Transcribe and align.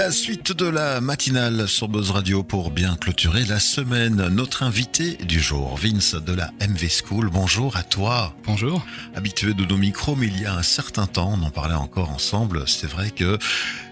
La 0.00 0.10
suite 0.10 0.52
de 0.52 0.64
la 0.64 1.02
matinale 1.02 1.68
sur 1.68 1.86
Buzz 1.86 2.10
Radio 2.10 2.42
pour 2.42 2.70
bien 2.70 2.96
clôturer 2.96 3.44
la 3.44 3.60
semaine. 3.60 4.28
Notre 4.28 4.62
invité 4.62 5.16
du 5.16 5.40
jour, 5.40 5.76
Vince 5.76 6.14
de 6.14 6.32
la 6.32 6.52
MV 6.66 6.88
School. 6.88 7.28
Bonjour 7.30 7.76
à 7.76 7.82
toi. 7.82 8.34
Bonjour. 8.46 8.82
Habitué 9.14 9.52
de 9.52 9.62
nos 9.66 9.76
micros, 9.76 10.16
mais 10.16 10.28
il 10.28 10.40
y 10.40 10.46
a 10.46 10.54
un 10.54 10.62
certain 10.62 11.06
temps, 11.06 11.34
on 11.38 11.42
en 11.44 11.50
parlait 11.50 11.74
encore 11.74 12.08
ensemble. 12.08 12.66
C'est 12.66 12.86
vrai 12.86 13.10
que 13.10 13.36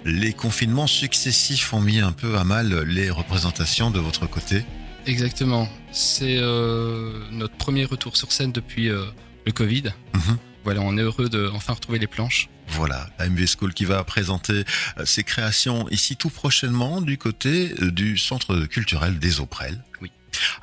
les 0.06 0.32
confinements 0.32 0.86
successifs 0.86 1.74
ont 1.74 1.82
mis 1.82 1.98
un 1.98 2.12
peu 2.12 2.38
à 2.38 2.44
mal 2.44 2.84
les 2.84 3.10
représentations 3.10 3.90
de 3.90 4.00
votre 4.00 4.26
côté. 4.26 4.64
Exactement. 5.04 5.68
C'est 5.92 6.38
euh, 6.38 7.20
notre 7.32 7.56
premier 7.56 7.84
retour 7.84 8.16
sur 8.16 8.32
scène 8.32 8.52
depuis 8.52 8.88
euh, 8.88 9.04
le 9.44 9.52
Covid. 9.52 9.92
Mhm. 10.14 10.38
Voilà, 10.64 10.80
on 10.80 10.96
est 10.96 11.02
heureux 11.02 11.28
de 11.28 11.50
enfin 11.52 11.74
retrouver 11.74 11.98
les 11.98 12.06
planches. 12.06 12.48
Voilà, 12.78 13.10
la 13.18 13.28
MV 13.28 13.44
School 13.58 13.74
qui 13.74 13.84
va 13.84 14.04
présenter 14.04 14.62
euh, 14.98 15.04
ses 15.04 15.24
créations 15.24 15.88
ici 15.88 16.14
tout 16.14 16.30
prochainement 16.30 17.00
du 17.00 17.18
côté 17.18 17.74
euh, 17.82 17.90
du 17.90 18.16
Centre 18.16 18.66
culturel 18.66 19.18
des 19.18 19.40
Auprelles. 19.40 19.82
Oui. 20.00 20.12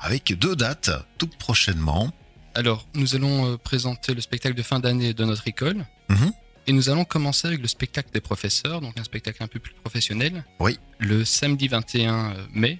Avec 0.00 0.32
deux 0.32 0.56
dates 0.56 0.90
tout 1.18 1.26
prochainement. 1.26 2.10
Alors, 2.54 2.86
nous 2.94 3.14
allons 3.14 3.52
euh, 3.52 3.56
présenter 3.58 4.14
le 4.14 4.22
spectacle 4.22 4.54
de 4.54 4.62
fin 4.62 4.80
d'année 4.80 5.12
de 5.12 5.24
notre 5.26 5.46
école. 5.46 5.84
Mhm. 6.08 6.32
Et 6.66 6.72
nous 6.72 6.88
allons 6.88 7.04
commencer 7.04 7.48
avec 7.48 7.60
le 7.60 7.68
spectacle 7.68 8.08
des 8.14 8.22
professeurs, 8.22 8.80
donc 8.80 8.98
un 8.98 9.04
spectacle 9.04 9.42
un 9.42 9.46
peu 9.46 9.58
plus 9.58 9.74
professionnel. 9.74 10.42
Oui. 10.58 10.78
Le 10.98 11.22
samedi 11.26 11.68
21 11.68 12.32
mai, 12.54 12.78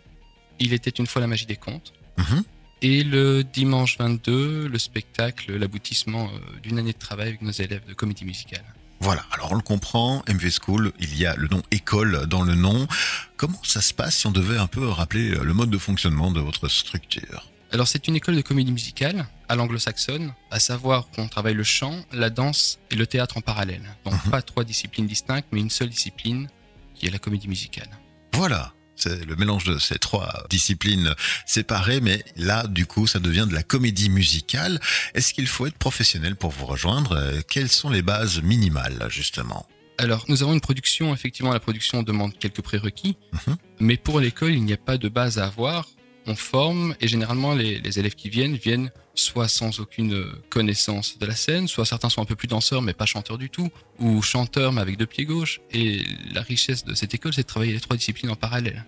il 0.58 0.72
était 0.72 0.88
une 0.88 1.06
fois 1.06 1.20
la 1.20 1.26
magie 1.26 1.44
des 1.44 1.56
contes. 1.56 1.92
Mhm. 2.16 2.42
Et 2.80 3.04
le 3.04 3.44
dimanche 3.44 3.98
22, 3.98 4.66
le 4.66 4.78
spectacle, 4.78 5.54
l'aboutissement 5.58 6.30
d'une 6.62 6.78
année 6.78 6.94
de 6.94 6.98
travail 6.98 7.28
avec 7.28 7.42
nos 7.42 7.50
élèves 7.50 7.84
de 7.86 7.92
comédie 7.92 8.24
musicale. 8.24 8.64
Voilà, 9.00 9.24
alors 9.32 9.52
on 9.52 9.56
le 9.56 9.60
comprend, 9.62 10.22
MV 10.28 10.50
School, 10.50 10.92
il 10.98 11.16
y 11.16 11.26
a 11.26 11.34
le 11.36 11.48
nom 11.48 11.62
école 11.70 12.26
dans 12.26 12.42
le 12.42 12.54
nom. 12.54 12.88
Comment 13.36 13.60
ça 13.62 13.80
se 13.82 13.92
passe 13.94 14.16
si 14.16 14.26
on 14.26 14.30
devait 14.32 14.56
un 14.58 14.66
peu 14.66 14.88
rappeler 14.88 15.32
euh, 15.34 15.44
le 15.44 15.52
mode 15.52 15.70
de 15.70 15.78
fonctionnement 15.78 16.30
de 16.30 16.40
votre 16.40 16.68
structure? 16.68 17.50
Alors 17.72 17.88
c'est 17.88 18.08
une 18.08 18.16
école 18.16 18.36
de 18.36 18.40
comédie 18.42 18.72
musicale 18.72 19.26
à 19.48 19.54
l'anglo-saxonne, 19.56 20.32
à 20.50 20.60
savoir 20.60 21.08
qu'on 21.08 21.28
travaille 21.28 21.54
le 21.54 21.64
chant, 21.64 21.94
la 22.12 22.30
danse 22.30 22.78
et 22.90 22.94
le 22.96 23.06
théâtre 23.06 23.36
en 23.36 23.40
parallèle. 23.42 23.82
Donc 24.04 24.14
Mhm. 24.24 24.30
pas 24.30 24.40
trois 24.42 24.64
disciplines 24.64 25.06
distinctes, 25.06 25.48
mais 25.52 25.60
une 25.60 25.70
seule 25.70 25.90
discipline 25.90 26.48
qui 26.94 27.06
est 27.06 27.10
la 27.10 27.18
comédie 27.18 27.48
musicale. 27.48 27.90
Voilà, 28.32 28.72
c'est 28.96 29.24
le 29.24 29.36
mélange 29.36 29.64
de 29.64 29.78
ces 29.78 29.98
trois 29.98 30.44
disciplines 30.50 31.14
séparées, 31.46 32.00
mais 32.00 32.24
là, 32.36 32.66
du 32.66 32.86
coup, 32.86 33.06
ça 33.06 33.18
devient 33.18 33.46
de 33.48 33.54
la 33.54 33.62
comédie 33.62 34.08
musicale. 34.10 34.80
Est-ce 35.14 35.32
qu'il 35.34 35.46
faut 35.46 35.66
être 35.66 35.78
professionnel 35.78 36.36
pour 36.36 36.50
vous 36.50 36.66
rejoindre? 36.66 37.12
Euh, 37.12 37.40
Quelles 37.48 37.68
sont 37.70 37.90
les 37.90 38.02
bases 38.02 38.40
minimales, 38.42 39.06
justement? 39.10 39.66
Alors 39.98 40.26
nous 40.28 40.42
avons 40.42 40.52
une 40.52 40.60
production, 40.60 41.14
effectivement 41.14 41.52
la 41.54 41.60
production 41.60 42.02
demande 42.02 42.36
quelques 42.38 42.60
prérequis, 42.60 43.16
Mhm. 43.46 43.56
mais 43.80 43.96
pour 43.96 44.20
l'école 44.20 44.52
il 44.52 44.62
n'y 44.62 44.74
a 44.74 44.76
pas 44.76 44.98
de 44.98 45.08
base 45.08 45.38
à 45.38 45.46
avoir. 45.46 45.88
On 46.26 46.34
forme 46.34 46.94
et 47.00 47.08
généralement 47.08 47.54
les, 47.54 47.98
élèves 47.98 48.14
qui 48.14 48.28
viennent 48.28 48.56
viennent 48.56 48.90
soit 49.14 49.48
sans 49.48 49.80
aucune 49.80 50.14
euh, 50.14 50.42
connaissance 50.50 51.18
de 51.18 51.26
la 51.26 51.34
scène, 51.34 51.68
soit 51.68 51.86
certains 51.86 52.10
sont 52.10 52.20
un 52.20 52.26
peu 52.26 52.36
plus 52.36 52.48
danseurs 52.48 52.82
mais 52.82 52.92
pas 52.92 53.06
chanteurs 53.06 53.38
du 53.38 53.48
tout, 53.48 53.70
ou 53.98 54.20
chanteurs 54.22 54.72
mais 54.72 54.80
avec 54.80 54.96
deux 54.96 55.06
pieds 55.06 55.24
gauches. 55.24 55.60
Et 55.72 56.04
la 56.32 56.42
richesse 56.42 56.84
de 56.84 56.94
cette 56.94 57.14
école 57.14 57.32
c'est 57.32 57.42
de 57.42 57.46
travailler 57.46 57.72
les 57.72 57.80
trois 57.80 57.96
disciplines 57.96 58.30
en 58.30 58.36
parallèle. 58.36 58.84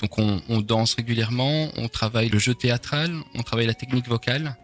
Donc 0.00 0.18
on, 0.18 0.42
on 0.48 0.60
danse 0.60 0.94
régulièrement, 0.94 1.70
on 1.76 1.88
travaille 1.88 2.28
le 2.28 2.38
jeu 2.38 2.54
théâtral, 2.54 3.12
on 3.34 3.42
travaille 3.42 3.66
la 3.66 3.74
technique 3.74 4.08
vocale 4.08 4.56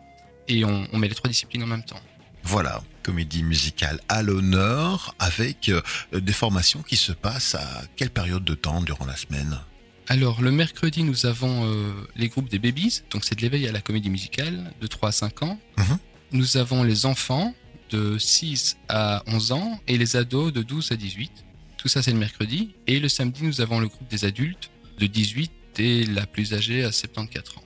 et 0.48 0.64
on, 0.64 0.86
on 0.92 0.98
met 0.98 1.08
les 1.08 1.14
trois 1.14 1.28
disciplines 1.28 1.62
en 1.62 1.66
même 1.66 1.84
temps. 1.84 2.00
Voilà, 2.44 2.82
comédie 3.02 3.42
musicale 3.42 4.00
à 4.08 4.22
l'honneur, 4.22 5.14
avec 5.18 5.70
euh, 5.70 5.80
des 6.12 6.32
formations 6.34 6.82
qui 6.82 6.96
se 6.96 7.12
passent 7.12 7.54
à 7.54 7.82
quelle 7.96 8.10
période 8.10 8.44
de 8.44 8.54
temps 8.54 8.82
durant 8.82 9.06
la 9.06 9.16
semaine? 9.16 9.58
Alors, 10.08 10.42
le 10.42 10.50
mercredi, 10.50 11.02
nous 11.02 11.24
avons 11.26 11.64
euh, 11.66 11.92
les 12.16 12.28
groupes 12.28 12.50
des 12.50 12.58
babies, 12.58 13.02
donc 13.10 13.24
c'est 13.24 13.34
de 13.36 13.40
l'éveil 13.40 13.66
à 13.66 13.72
la 13.72 13.80
comédie 13.80 14.10
musicale, 14.10 14.72
de 14.80 14.86
3 14.86 15.08
à 15.08 15.12
5 15.12 15.42
ans. 15.42 15.58
Mhm. 15.78 15.98
Nous 16.32 16.56
avons 16.56 16.82
les 16.82 17.06
enfants 17.06 17.54
de 17.90 18.18
6 18.18 18.76
à 18.88 19.22
11 19.26 19.52
ans 19.52 19.80
et 19.86 19.96
les 19.96 20.16
ados 20.16 20.52
de 20.52 20.62
12 20.62 20.92
à 20.92 20.96
18. 20.96 21.32
Tout 21.78 21.88
ça, 21.88 22.02
c'est 22.02 22.12
le 22.12 22.18
mercredi. 22.18 22.74
Et 22.86 22.98
le 23.00 23.08
samedi, 23.08 23.44
nous 23.44 23.60
avons 23.60 23.80
le 23.80 23.88
groupe 23.88 24.08
des 24.10 24.24
adultes 24.24 24.70
de 24.98 25.06
18 25.06 25.50
et 25.78 26.04
la 26.06 26.26
plus 26.26 26.52
âgée 26.54 26.84
à 26.84 26.92
74 26.92 27.58
ans. 27.58 27.60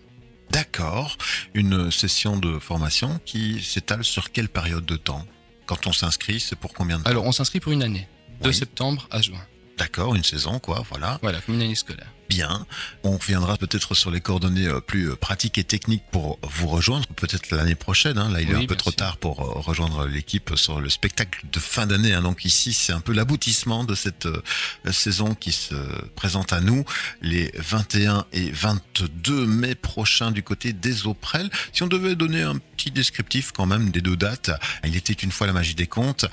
D'accord, 0.50 1.18
une 1.54 1.90
session 1.90 2.36
de 2.38 2.58
formation 2.58 3.20
qui 3.24 3.62
s'étale 3.62 4.04
sur 4.04 4.30
quelle 4.32 4.48
période 4.48 4.86
de 4.86 4.96
temps? 4.96 5.26
Quand 5.66 5.86
on 5.86 5.92
s'inscrit, 5.92 6.40
c'est 6.40 6.56
pour 6.56 6.72
combien 6.72 6.98
de 6.98 7.02
temps? 7.04 7.10
Alors, 7.10 7.24
on 7.26 7.32
s'inscrit 7.32 7.60
pour 7.60 7.72
une 7.72 7.82
année, 7.82 8.08
de 8.42 8.48
Oui. 8.48 8.54
septembre 8.54 9.06
à 9.10 9.20
juin. 9.20 9.40
D'accord, 9.76 10.14
une 10.14 10.24
saison, 10.24 10.58
quoi, 10.58 10.82
voilà. 10.88 11.18
Voilà, 11.22 11.40
comme 11.42 11.56
une 11.56 11.62
année 11.62 11.74
scolaire. 11.74 12.10
Bien. 12.38 12.64
On 13.02 13.16
reviendra 13.18 13.56
peut-être 13.56 13.94
sur 13.96 14.12
les 14.12 14.20
coordonnées 14.20 14.68
euh, 14.68 14.78
plus 14.80 15.10
euh, 15.10 15.16
pratiques 15.16 15.58
et 15.58 15.64
techniques 15.64 16.04
pour 16.12 16.38
vous 16.44 16.68
rejoindre, 16.68 17.04
peut-être 17.16 17.50
l'année 17.50 17.74
prochaine. 17.74 18.16
hein. 18.16 18.30
Là, 18.30 18.40
il 18.40 18.48
est 18.52 18.54
un 18.54 18.64
peu 18.64 18.76
trop 18.76 18.90
sûr. 18.90 18.96
tard 18.96 19.16
pour 19.16 19.40
euh, 19.40 19.58
rejoindre 19.60 20.06
l'équipe 20.06 20.52
sur 20.54 20.80
le 20.80 20.88
spectacle 20.88 21.44
de 21.52 21.58
fin 21.58 21.88
d'année. 21.88 22.12
hein. 22.14 22.22
Donc 22.22 22.44
ici, 22.44 22.72
c'est 22.72 22.92
un 22.92 23.00
peu 23.00 23.12
l'aboutissement 23.12 23.82
de 23.82 23.96
cette 23.96 24.26
euh, 24.26 24.40
saison 24.92 25.34
qui 25.34 25.50
se 25.50 25.74
présente 26.14 26.52
à 26.52 26.60
nous 26.60 26.84
les 27.22 27.50
21 27.56 28.24
et 28.32 28.52
22 28.52 29.44
mai 29.44 29.74
prochains 29.74 30.30
du 30.30 30.44
côté 30.44 30.72
des 30.72 31.08
Auprelles. 31.08 31.50
Si 31.72 31.82
on 31.82 31.88
devait 31.88 32.14
donner 32.14 32.42
un 32.42 32.58
petit 32.76 32.92
descriptif 32.92 33.50
quand 33.50 33.66
même 33.66 33.90
des 33.90 34.00
deux 34.00 34.16
dates, 34.16 34.52
il 34.84 34.94
était 34.96 35.12
une 35.12 35.32
fois 35.32 35.48
la 35.48 35.52
magie 35.52 35.74
des 35.74 35.88
contes. 35.88 36.24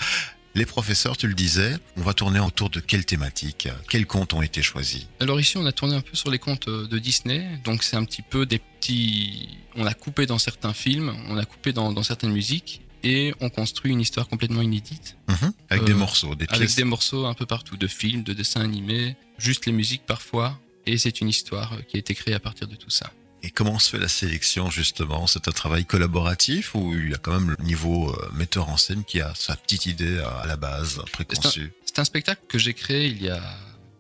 Les 0.55 0.65
professeurs, 0.65 1.17
tu 1.17 1.27
le 1.27 1.33
disais, 1.33 1.75
on 1.97 2.01
va 2.01 2.13
tourner 2.13 2.39
autour 2.39 2.69
de 2.69 2.79
quelle 2.79 3.05
thématique 3.05 3.67
Quels 3.89 4.05
contes 4.05 4.33
ont 4.33 4.41
été 4.41 4.61
choisis? 4.61 5.07
Alors 5.19 5.37
ici, 5.39 5.57
on 5.57 5.65
a 5.65 5.73
tourné 5.73 5.95
un 5.95 6.01
peu 6.01 6.15
sur 6.15 6.31
les 6.31 6.39
contes 6.39 6.69
euh, 6.69 6.87
de 6.87 6.97
Disney, 6.97 7.59
donc 7.65 7.83
c'est 7.83 7.97
un 7.97 8.05
petit 8.05 8.21
peu 8.21 8.45
des 8.45 8.59
petits... 8.59 9.49
On 9.75 9.85
a 9.85 9.93
coupé 9.93 10.25
dans 10.25 10.37
certains 10.39 10.73
films, 10.73 11.13
on 11.27 11.37
a 11.37 11.43
coupé 11.43 11.73
dans, 11.73 11.91
dans 11.91 12.03
certaines 12.03 12.31
musiques, 12.31 12.81
et 13.03 13.33
on 13.41 13.49
construit 13.49 13.91
une 13.91 13.99
histoire 13.99 14.27
complètement 14.29 14.61
inédite, 14.61 15.17
Mhm. 15.27 15.51
Avec 15.69 15.83
Euh, 15.83 15.87
des 15.87 15.93
morceaux, 15.93 16.35
des 16.35 16.45
avec 16.47 16.59
pièces. 16.61 16.75
des 16.75 16.85
morceaux 16.85 17.25
un 17.25 17.33
peu 17.33 17.45
partout, 17.45 17.75
de 17.75 17.87
films, 17.87 18.23
de 18.23 18.31
dessins 18.31 18.61
animés, 18.61 19.17
juste 19.37 19.65
les 19.65 19.73
musiques 19.73 20.05
parfois, 20.05 20.57
et 20.85 20.97
c'est 20.97 21.19
une 21.19 21.27
histoire 21.27 21.73
euh, 21.73 21.81
qui 21.81 21.97
a 21.97 21.99
été 21.99 22.15
créée 22.15 22.33
à 22.33 22.39
partir 22.39 22.67
de 22.69 22.75
tout 22.77 22.89
ça. 22.89 23.11
Et 23.43 23.51
comment 23.51 23.77
se 23.77 23.91
fait 23.91 23.99
la 23.99 24.07
sélection 24.07 24.69
justement? 24.71 25.27
C'est 25.27 25.47
un 25.47 25.51
travail 25.51 25.85
collaboratif 25.85 26.73
ou 26.73 26.93
il 26.93 27.11
y 27.11 27.13
a 27.13 27.17
quand 27.17 27.39
même 27.39 27.55
le 27.57 27.63
niveau 27.63 28.09
euh, 28.09 28.29
metteur 28.33 28.69
en 28.69 28.77
scène 28.77 29.03
qui 29.03 29.21
a 29.21 29.33
sa 29.35 29.55
petite 29.55 29.85
idée 29.85 30.19
à, 30.19 30.47
la 30.47 30.55
base 30.57 31.01
préconçue 31.11 31.71
C'est 31.85 31.99
un 31.99 32.05
spectacle 32.05 32.41
que 32.47 32.57
j'ai 32.57 32.73
créé 32.73 33.07
il 33.07 33.21
y 33.21 33.29
a... 33.29 33.41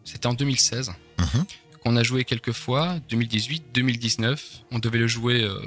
C'était 0.03 0.27
en 0.27 0.33
2016, 0.33 0.91
Mhm. 1.19 1.45
qu'on 1.83 1.95
a 1.95 2.03
joué 2.03 2.25
quelques 2.25 2.51
fois, 2.51 2.99
2018, 3.09 3.65
2019. 3.73 4.63
On 4.71 4.79
devait 4.79 4.97
le 4.97 5.07
jouer 5.07 5.43
euh, 5.43 5.59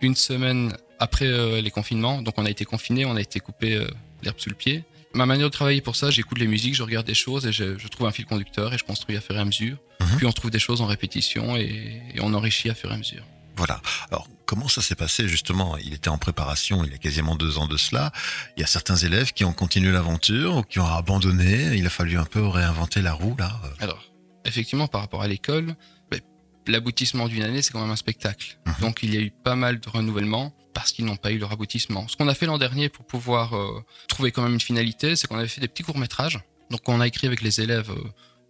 une 0.00 0.14
semaine 0.14 0.76
après 0.98 1.26
euh, 1.26 1.60
les 1.60 1.70
confinements. 1.70 2.22
Donc 2.22 2.34
on 2.36 2.46
a 2.46 2.50
été 2.50 2.64
confiné, 2.64 3.04
on 3.04 3.16
a 3.16 3.20
été 3.20 3.40
coupé 3.40 3.74
euh, 3.74 3.86
l'herbe 4.22 4.38
sous 4.38 4.50
le 4.50 4.54
pied. 4.54 4.84
Ma 5.14 5.26
manière 5.26 5.48
de 5.48 5.52
travailler 5.52 5.80
pour 5.80 5.96
ça, 5.96 6.10
j'écoute 6.10 6.38
les 6.38 6.46
musiques, 6.46 6.74
je 6.74 6.82
regarde 6.82 7.06
des 7.06 7.14
choses 7.14 7.46
et 7.46 7.52
je, 7.52 7.76
je 7.78 7.88
trouve 7.88 8.06
un 8.06 8.12
fil 8.12 8.26
conducteur 8.26 8.72
et 8.72 8.78
je 8.78 8.84
construis 8.84 9.16
à 9.16 9.20
fur 9.20 9.36
et 9.36 9.40
à 9.40 9.44
mesure. 9.44 9.76
Mhm. 10.00 10.16
Puis 10.18 10.26
on 10.26 10.32
trouve 10.32 10.50
des 10.50 10.60
choses 10.60 10.80
en 10.80 10.86
répétition 10.86 11.56
et, 11.56 12.02
et 12.14 12.20
on 12.20 12.32
enrichit 12.34 12.70
à 12.70 12.74
fur 12.74 12.90
et 12.90 12.94
à 12.94 12.96
mesure. 12.96 13.24
Voilà. 13.56 13.80
Alors 14.10 14.28
comment 14.46 14.68
ça 14.68 14.82
s'est 14.82 14.94
passé 14.94 15.28
justement? 15.28 15.76
Il 15.78 15.92
était 15.94 16.08
en 16.08 16.18
préparation 16.18 16.84
il 16.84 16.92
y 16.92 16.94
a 16.94 16.98
quasiment 16.98 17.36
deux 17.36 17.58
ans 17.58 17.66
de 17.66 17.76
cela. 17.76 18.12
Il 18.56 18.60
y 18.60 18.64
a 18.64 18.66
certains 18.66 18.96
élèves 18.96 19.32
qui 19.32 19.44
ont 19.44 19.52
continué 19.52 19.92
l'aventure 19.92 20.56
ou 20.56 20.62
qui 20.62 20.78
ont 20.78 20.86
abandonné. 20.86 21.76
Il 21.76 21.86
a 21.86 21.90
fallu 21.90 22.16
un 22.16 22.24
peu 22.24 22.46
réinventer 22.46 23.02
la 23.02 23.12
roue 23.12 23.36
là. 23.38 23.60
Alors, 23.80 24.02
effectivement, 24.44 24.88
par 24.88 25.00
rapport 25.02 25.22
à 25.22 25.28
l'école, 25.28 25.74
ben, 26.10 26.20
l'aboutissement 26.66 27.28
d'une 27.28 27.42
année, 27.42 27.62
c'est 27.62 27.72
quand 27.72 27.80
même 27.80 27.90
un 27.90 27.96
spectacle. 27.96 28.58
Mhm. 28.66 28.74
Donc, 28.80 29.02
il 29.02 29.14
y 29.14 29.18
a 29.18 29.20
eu 29.20 29.30
pas 29.30 29.56
mal 29.56 29.80
de 29.80 29.88
renouvellements 29.88 30.54
parce 30.74 30.92
qu'ils 30.92 31.04
n'ont 31.04 31.16
pas 31.16 31.30
eu 31.32 31.38
leur 31.38 31.52
aboutissement. 31.52 32.06
Ce 32.08 32.16
qu'on 32.16 32.28
a 32.28 32.34
fait 32.34 32.46
l'an 32.46 32.58
dernier 32.58 32.88
pour 32.88 33.04
pouvoir 33.04 33.54
euh, 33.56 33.80
trouver 34.08 34.32
quand 34.32 34.42
même 34.42 34.54
une 34.54 34.60
finalité, 34.60 35.16
c'est 35.16 35.26
qu'on 35.26 35.38
avait 35.38 35.48
fait 35.48 35.60
des 35.60 35.68
petits 35.68 35.82
courts-métrages. 35.82 36.40
Donc, 36.70 36.88
on 36.88 37.00
a 37.00 37.06
écrit 37.06 37.26
avec 37.26 37.42
les 37.42 37.60
élèves 37.60 37.90
euh, 37.90 38.02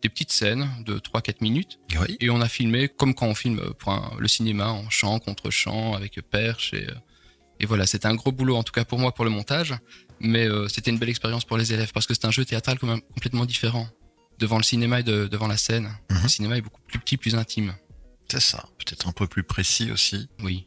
des 0.03 0.09
petites 0.09 0.33
scènes 0.33 0.69
de 0.85 0.99
3-4 0.99 1.37
minutes 1.41 1.79
Oui. 1.99 2.17
et 2.21 2.31
on 2.31 2.41
a 2.41 2.49
filmé 2.49 2.89
comme 2.89 3.15
quand 3.15 3.27
on 3.27 3.35
filme 3.35 3.61
pour 3.79 3.93
un- 3.93 4.13
le 4.19 4.29
cinéma 4.29 4.69
en 4.71 4.89
chant 4.91 5.19
contre 5.19 5.51
chant 5.51 5.95
avec 5.95 6.21
perche 6.31 6.73
et, 6.75 6.87
euh, 6.89 6.95
et 7.61 7.67
voilà, 7.67 7.87
c'était 7.87 8.07
un 8.07 8.15
gros 8.15 8.33
boulot 8.33 8.57
en 8.57 8.63
tout 8.63 8.73
cas 8.73 8.85
pour 8.87 8.99
moi 8.99 9.13
pour 9.15 9.25
le 9.27 9.31
montage, 9.31 9.75
mais 10.19 10.47
euh, 10.49 10.69
c'était 10.69 10.91
une 10.91 10.99
belle 10.99 11.11
expérience 11.11 11.45
pour 11.45 11.59
les 11.59 11.73
élèves 11.75 11.93
parce 11.93 12.07
que 12.07 12.15
c'est 12.15 12.25
un 12.25 12.31
jeu 12.31 12.45
théâtral 12.47 12.79
quand 12.79 12.87
même 12.87 13.03
complètement 13.15 13.45
différent 13.45 13.87
devant 14.39 14.57
le 14.57 14.63
cinéma 14.63 15.01
et 15.01 15.03
de- 15.03 15.27
devant 15.27 15.47
la 15.49 15.59
scène. 15.59 15.91
Mhm. 16.11 16.21
Le 16.23 16.29
cinéma 16.29 16.57
est 16.57 16.63
beaucoup 16.63 16.81
plus 16.87 16.99
petit, 16.99 17.19
plus 17.19 17.35
intime. 17.35 17.75
C'est 18.31 18.41
ça. 18.41 18.65
Peut-être 18.79 19.07
un 19.09 19.13
peu 19.13 19.27
plus 19.27 19.43
précis 19.43 19.91
aussi. 19.91 20.29
Oui. 20.43 20.67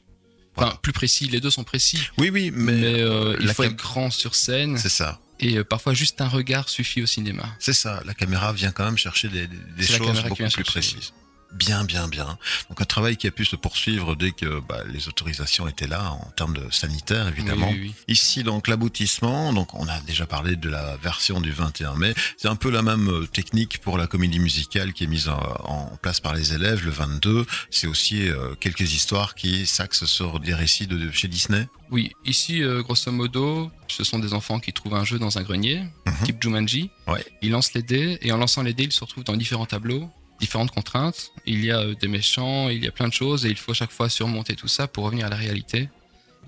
Enfin, 0.55 0.77
plus 0.81 0.94
précis, 0.94 1.27
les 1.27 1.39
deux 1.41 1.50
sont 1.51 1.63
précis, 1.63 2.00
Oui, 2.17 2.29
oui, 2.31 2.51
mais, 2.53 2.73
mais, 2.73 3.01
euh, 3.01 3.35
il 3.39 3.47
la 3.47 3.53
faut 3.53 3.63
cam- 3.63 3.71
être 3.71 3.77
grand 3.77 4.11
sur 4.11 4.35
scène 4.35 4.77
c'est 4.77 4.89
ça. 4.89 5.19
et 5.39 5.57
euh, 5.57 5.63
parfois 5.63 5.94
juste 5.94 6.21
un 6.21 6.27
regard 6.27 6.69
suffit 6.69 7.01
au 7.01 7.05
cinéma. 7.07 7.44
C'est 7.59 7.73
ça. 7.73 8.01
La 8.05 8.13
caméra 8.13 8.53
vient 8.53 8.71
quand 8.71 8.85
même 8.85 8.97
chercher 8.97 9.29
des, 9.29 9.47
des- 9.47 9.85
choses 9.85 10.21
beaucoup 10.23 10.35
plus 10.35 10.50
chercher. 10.50 10.63
précises. 10.63 11.13
Bien, 11.53 11.83
bien, 11.83 12.07
bien. 12.07 12.38
Donc 12.69 12.81
un 12.81 12.85
travail 12.85 13.15
qui 13.17 13.27
a 13.27 13.31
pu 13.31 13.45
se 13.45 13.55
poursuivre 13.55 14.15
dès 14.15 14.31
que 14.31 14.59
bah, 14.61 14.79
les 14.91 15.07
autorisations 15.07 15.67
étaient 15.67 15.88
là 15.88 16.11
en 16.11 16.31
termes 16.35 16.55
de 16.55 16.63
sanitaire, 16.71 17.27
évidemment. 17.27 17.69
Oui, 17.69 17.77
oui, 17.79 17.88
oui. 17.89 18.03
Ici, 18.07 18.44
donc 18.44 18.67
l'aboutissement, 18.67 19.53
donc 19.53 19.73
on 19.73 19.88
a 19.88 20.00
déjà 20.01 20.25
parlé 20.25 20.55
de 20.55 20.69
la 20.69 20.97
version 20.97 21.41
du 21.41 21.51
21 21.51 21.95
mai. 21.95 22.13
C'est 22.38 22.47
un 22.47 22.55
peu 22.55 22.69
la 22.71 22.81
même 22.81 23.07
euh, 23.09 23.27
technique 23.27 23.79
pour 23.81 23.97
la 23.97 24.07
comédie 24.07 24.39
musicale 24.39 24.94
qui 24.94 25.03
est 25.03 25.07
mise 25.07 25.29
en, 25.29 25.39
en 25.65 25.97
place 26.01 26.19
par 26.19 26.33
les 26.33 26.53
élèves 26.53 26.83
le 26.85 26.91
22. 26.91 27.45
C'est 27.69 27.88
aussi 27.88 28.27
euh, 28.27 28.55
quelques 28.59 28.94
histoires 28.94 29.35
qui 29.35 29.65
s'axent 29.65 30.05
sur 30.05 30.39
des 30.39 30.53
récits 30.53 30.88
de, 30.88 30.97
de 30.97 31.11
chez 31.11 31.27
Disney. 31.27 31.67
Oui, 31.91 32.11
ici, 32.25 32.63
euh, 32.63 32.81
grosso 32.81 33.11
modo, 33.11 33.69
ce 33.88 34.03
sont 34.03 34.17
des 34.19 34.33
enfants 34.33 34.59
qui 34.59 34.73
trouvent 34.73 34.95
un 34.95 35.03
jeu 35.05 35.19
dans 35.19 35.38
un 35.38 35.44
grenier, 35.44 35.83
Mhm. 36.07 36.13
type 36.25 36.41
Jumanji. 36.41 36.89
Ouais. 37.07 37.23
Ils 37.41 37.51
lancent 37.51 37.73
les 37.73 37.83
dés, 37.83 38.17
et 38.21 38.31
en 38.31 38.38
lançant 38.38 38.63
les 38.63 38.73
dés, 38.73 38.83
ils 38.83 38.91
se 38.91 39.01
retrouvent 39.03 39.23
dans 39.23 39.35
différents 39.38 39.65
tableaux, 39.65 40.09
différentes 40.43 40.71
contraintes. 40.71 41.31
Il 41.45 41.63
y 41.63 41.71
a 41.71 41.79
euh, 41.79 41.95
des 41.95 42.07
méchants, 42.07 42.69
il 42.69 42.83
y 42.83 42.87
a 42.87 42.91
plein 42.91 43.07
de 43.07 43.13
choses, 43.13 43.45
et 43.45 43.49
il 43.49 43.55
faut 43.57 43.73
chaque 43.73 43.91
fois 43.91 44.09
surmonter 44.09 44.55
tout 44.55 44.67
ça 44.67 44.87
pour 44.87 45.03
revenir 45.05 45.25
à 45.25 45.29
la 45.29 45.35
réalité. 45.35 45.89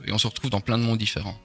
Et 0.06 0.12
on 0.12 0.18
se 0.18 0.28
retrouve 0.28 0.50
dans 0.52 0.62
plein 0.62 0.78
de 0.78 0.84
mondes 0.84 0.98
différents. 1.00 1.40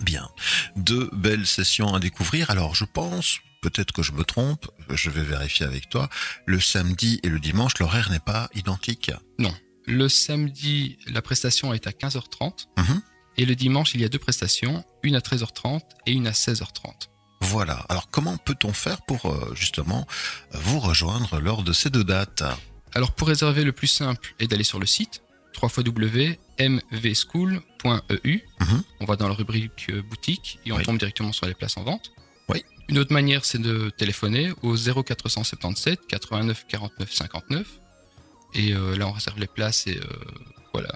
Bien. 0.00 0.28
Deux 0.76 1.10
belles 1.12 1.46
sessions 1.46 1.92
à 1.94 1.98
découvrir. 1.98 2.50
Alors, 2.50 2.74
je 2.76 2.84
pense, 2.84 3.38
peut-être 3.62 3.92
que 3.92 4.02
je 4.02 4.12
me 4.12 4.22
trompe, 4.24 4.64
je 4.90 5.10
vais 5.10 5.24
vérifier 5.24 5.66
avec 5.66 5.88
toi, 5.88 6.08
le 6.46 6.60
samedi 6.60 7.18
et 7.24 7.28
le 7.28 7.40
dimanche, 7.40 7.72
l'horaire 7.80 8.10
n'est 8.10 8.20
pas 8.34 8.48
identique. 8.54 9.10
Le 9.86 10.08
samedi, 10.08 10.98
la 11.06 11.22
prestation 11.22 11.72
est 11.74 11.86
à 11.86 11.92
15h30, 11.92 12.68
Mhm. 12.78 13.00
et 13.38 13.44
le 13.46 13.54
dimanche, 13.56 13.94
il 13.94 14.00
y 14.02 14.04
a 14.04 14.08
deux 14.08 14.18
prestations, 14.18 14.84
une 15.02 15.16
à 15.16 15.20
13h30 15.20 15.82
et 16.06 16.12
une 16.12 16.26
à 16.28 16.32
16h30. 16.32 17.08
Voilà. 17.50 17.84
Alors, 17.88 18.10
comment 18.10 18.36
peut-on 18.36 18.72
faire 18.72 19.02
pour, 19.02 19.26
euh, 19.26 19.52
justement, 19.54 20.06
vous 20.52 20.80
rejoindre 20.80 21.40
lors 21.40 21.62
de 21.62 21.72
ces 21.72 21.90
deux 21.90 22.04
dates? 22.04 22.42
Alors 22.94 23.12
pour 23.12 23.28
réserver, 23.28 23.64
le 23.64 23.72
plus 23.72 23.86
simple 23.86 24.34
est 24.38 24.46
d'aller 24.48 24.64
sur 24.64 24.78
le 24.80 24.86
site 24.86 25.22
www.mvschool.eu. 25.60 28.40
Mhm. 28.60 28.82
On 29.00 29.04
va 29.04 29.16
dans 29.16 29.28
la 29.28 29.34
rubrique 29.34 29.86
euh, 29.90 30.02
boutique 30.02 30.58
et 30.64 30.72
on 30.72 30.76
Oui. 30.76 30.84
tombe 30.84 30.98
directement 30.98 31.32
sur 31.32 31.46
les 31.46 31.54
places 31.54 31.76
en 31.76 31.82
vente. 31.84 32.12
Oui. 32.48 32.64
Une 32.88 32.98
autre 32.98 33.12
manière, 33.12 33.44
c'est 33.44 33.58
de 33.60 33.90
téléphoner 33.90 34.52
au 34.62 34.74
0477 34.76 36.06
89 36.06 36.66
49 36.68 37.12
59. 37.12 37.66
Et 38.54 38.72
euh, 38.72 38.96
là, 38.96 39.06
on 39.08 39.12
réserve 39.12 39.38
les 39.38 39.46
places 39.46 39.86
et 39.86 39.98
euh, 39.98 40.04
voilà. 40.72 40.90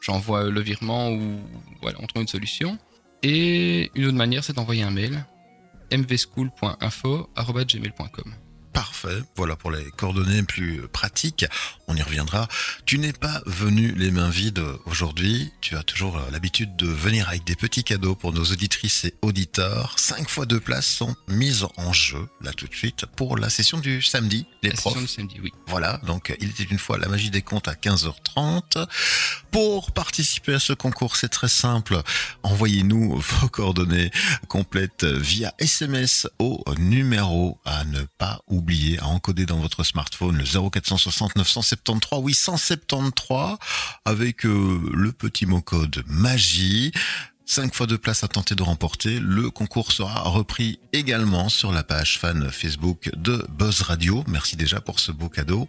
J'envoie 0.00 0.44
le 0.44 0.60
virement 0.60 1.10
ou 1.10 1.40
voilà, 1.82 1.98
on 2.00 2.06
trouve 2.06 2.22
une 2.22 2.28
solution. 2.28 2.78
Et 3.22 3.90
une 3.94 4.06
autre 4.06 4.16
manière, 4.16 4.42
c'est 4.44 4.54
d'envoyer 4.54 4.82
un 4.82 4.90
mail 4.90 5.24
mvschool.info.gmail.com. 5.96 8.43
Parfait. 8.74 9.22
Voilà 9.36 9.54
pour 9.54 9.70
les 9.70 9.84
coordonnées 9.92 10.42
plus 10.42 10.80
euh, 10.80 10.88
pratiques. 10.88 11.46
On 11.86 11.94
y 11.94 12.02
reviendra. 12.02 12.48
Tu 12.86 12.98
n'es 12.98 13.12
pas 13.12 13.40
venu 13.46 13.92
les 13.92 14.10
mains 14.10 14.30
vides 14.30 14.62
aujourd'hui. 14.86 15.52
Tu 15.60 15.76
as 15.76 15.84
toujours 15.84 16.18
euh, 16.18 16.30
l'habitude 16.32 16.74
de 16.74 16.88
venir 16.88 17.28
avec 17.28 17.44
des 17.44 17.54
petits 17.54 17.84
cadeaux 17.84 18.16
pour 18.16 18.32
nos 18.32 18.42
auditrices 18.42 19.04
et 19.04 19.14
auditeurs. 19.22 19.94
Cinq 19.96 20.28
fois 20.28 20.44
deux 20.44 20.58
places 20.58 20.88
sont 20.88 21.14
mises 21.28 21.66
en 21.76 21.92
jeu, 21.92 22.28
là 22.40 22.52
tout 22.52 22.66
de 22.66 22.74
suite, 22.74 23.06
pour 23.16 23.38
la 23.38 23.48
session 23.48 23.78
du 23.78 24.02
samedi. 24.02 24.44
Les 24.64 24.70
La 24.70 24.74
profs 24.74 24.94
session 24.94 25.22
du 25.24 25.28
samedi, 25.30 25.40
oui. 25.40 25.52
Voilà, 25.68 26.00
donc 26.06 26.34
il 26.40 26.50
était 26.50 26.64
une 26.64 26.78
fois 26.78 26.98
la 26.98 27.06
magie 27.06 27.30
des 27.30 27.42
comptes 27.42 27.68
à 27.68 27.74
15h30. 27.74 28.88
Pour 29.52 29.92
participer 29.92 30.54
à 30.54 30.58
ce 30.58 30.72
concours, 30.72 31.14
c'est 31.14 31.28
très 31.28 31.48
simple. 31.48 32.02
Envoyez-nous 32.42 33.16
vos 33.40 33.48
coordonnées 33.48 34.10
complètes 34.48 35.04
via 35.04 35.54
SMS 35.60 36.26
au 36.40 36.64
numéro 36.78 37.60
à 37.64 37.84
ne 37.84 38.02
pas 38.18 38.40
oublier, 38.48 38.63
à 39.00 39.06
encoder 39.06 39.46
dans 39.46 39.58
votre 39.58 39.84
smartphone 39.84 40.38
le 40.38 40.44
0460 40.44 41.36
973 41.36 42.20
873 42.24 43.56
avec 44.04 44.46
euh, 44.46 44.80
le 44.92 45.12
petit 45.12 45.46
mot 45.46 45.60
code 45.60 46.02
magie. 46.06 46.92
5 47.46 47.74
fois 47.74 47.86
de 47.86 47.96
place 47.96 48.24
à 48.24 48.28
tenter 48.28 48.54
de 48.54 48.62
remporter. 48.62 49.20
Le 49.20 49.50
concours 49.50 49.92
sera 49.92 50.22
repris 50.22 50.78
également 50.94 51.50
sur 51.50 51.72
la 51.72 51.82
page 51.82 52.18
fan 52.18 52.50
Facebook 52.50 53.10
de 53.16 53.44
Buzz 53.50 53.82
Radio. 53.82 54.24
Merci 54.28 54.56
déjà 54.56 54.80
pour 54.80 54.98
ce 54.98 55.12
beau 55.12 55.28
cadeau. 55.28 55.68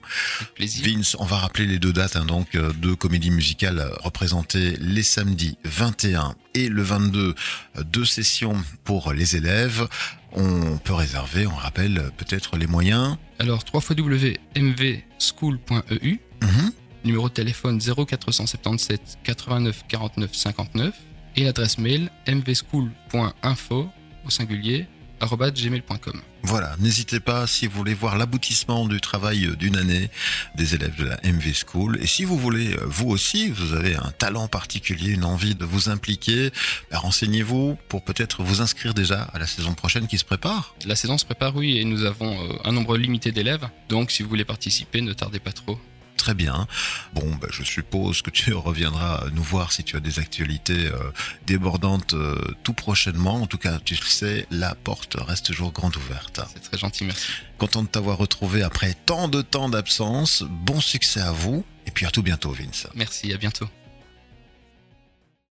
Plaisir. 0.55 0.85
Vince, 0.85 1.17
on 1.19 1.25
va 1.25 1.35
rappeler 1.37 1.65
les 1.65 1.77
deux 1.77 1.91
dates 1.91 2.15
hein, 2.15 2.23
donc 2.25 2.55
euh, 2.55 2.71
de 2.73 2.93
comédie 2.93 3.29
musicale 3.29 3.79
euh, 3.79 3.89
représentées 4.03 4.77
les 4.79 5.03
samedis 5.03 5.57
21 5.65 6.35
et 6.53 6.69
le 6.69 6.81
22, 6.81 7.35
euh, 7.77 7.83
deux 7.83 8.05
sessions 8.05 8.55
pour 8.85 9.11
les 9.11 9.35
élèves. 9.35 9.85
On 10.31 10.77
peut 10.77 10.93
réserver, 10.93 11.45
on 11.47 11.55
rappelle 11.55 11.97
euh, 11.97 12.09
peut-être 12.15 12.55
les 12.57 12.67
moyens. 12.67 13.17
Alors, 13.39 13.63
www.mvschool.eu, 13.73 16.19
Mhm. 16.41 16.71
numéro 17.03 17.27
de 17.29 17.33
téléphone 17.33 17.79
0477 17.81 19.17
89 19.23 19.83
49 19.89 20.33
59 20.33 20.93
et 21.35 21.43
l'adresse 21.43 21.77
mail 21.77 22.09
mvschool.info 22.27 23.89
au 24.25 24.29
singulier 24.29 24.87
gmail.com. 25.19 26.21
Voilà, 26.43 26.75
n'hésitez 26.79 27.19
pas 27.19 27.47
si 27.47 27.65
vous 27.65 27.75
voulez 27.75 27.95
voir 27.95 28.17
l'aboutissement 28.17 28.85
du 28.87 29.01
travail 29.01 29.45
euh, 29.45 29.55
d'une 29.55 29.77
année 29.77 30.09
des 30.55 30.75
élèves 30.75 30.95
de 30.95 31.05
la 31.05 31.17
MV 31.23 31.53
School. 31.53 31.97
Et 32.01 32.05
si 32.05 32.23
vous 32.23 32.37
voulez, 32.37 32.73
euh, 32.73 32.83
vous 32.85 33.09
aussi, 33.09 33.49
vous 33.49 33.73
avez 33.73 33.95
un 33.95 34.11
talent 34.17 34.47
particulier, 34.47 35.11
une 35.11 35.25
envie 35.25 35.55
de 35.55 35.65
vous 35.65 35.89
impliquer, 35.89 36.51
ben, 36.91 36.99
renseignez-vous 36.99 37.77
pour 37.89 38.03
peut-être 38.03 38.43
vous 38.43 38.61
inscrire 38.61 38.93
déjà 38.93 39.23
à 39.33 39.39
la 39.39 39.47
saison 39.47 39.73
prochaine 39.73 40.07
qui 40.07 40.19
se 40.19 40.25
prépare. 40.25 40.75
La 40.85 40.95
saison 40.95 41.17
se 41.17 41.25
prépare, 41.25 41.55
oui, 41.55 41.77
et 41.77 41.85
nous 41.85 42.03
avons 42.03 42.39
euh, 42.39 42.53
un 42.63 42.71
nombre 42.71 42.95
limité 42.97 43.31
d'élèves. 43.31 43.67
Donc, 43.89 44.11
si 44.11 44.21
vous 44.21 44.29
voulez 44.29 44.45
participer, 44.45 45.01
ne 45.01 45.13
tardez 45.13 45.39
pas 45.39 45.51
trop. 45.51 45.79
Très 46.17 46.33
bien. 46.33 46.67
Bon, 47.13 47.25
ben, 47.35 47.49
je 47.51 47.63
suppose 47.63 48.21
que 48.21 48.29
tu 48.29 48.53
reviendras 48.53 49.25
nous 49.33 49.43
voir 49.43 49.71
si 49.71 49.83
tu 49.83 49.95
as 49.95 49.99
des 49.99 50.19
actualités 50.19 50.87
euh, 50.87 51.11
débordantes 51.45 52.13
euh, 52.13 52.35
tout 52.63 52.73
prochainement. 52.73 53.41
En 53.41 53.47
tout 53.47 53.57
cas, 53.57 53.79
tu 53.83 53.95
le 53.95 54.05
sais, 54.05 54.47
la 54.51 54.75
porte 54.75 55.15
reste 55.19 55.47
toujours 55.47 55.71
grande 55.71 55.95
ouverte. 55.97 56.41
C'est 56.53 56.63
très 56.63 56.77
gentil, 56.77 57.05
merci. 57.05 57.27
Content 57.57 57.83
de 57.83 57.87
t'avoir 57.87 58.17
retrouvé 58.17 58.63
après 58.63 58.95
tant 59.05 59.27
de 59.27 59.41
temps 59.41 59.69
d'absence. 59.69 60.43
Bon 60.49 60.81
succès 60.81 61.21
à 61.21 61.31
vous 61.31 61.65
et 61.85 61.91
puis 61.91 62.05
à 62.05 62.11
tout 62.11 62.23
bientôt, 62.23 62.51
Vince. 62.51 62.87
Merci, 62.95 63.33
à 63.33 63.37
bientôt. 63.37 63.67